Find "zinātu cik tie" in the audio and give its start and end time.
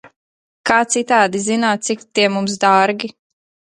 1.49-2.27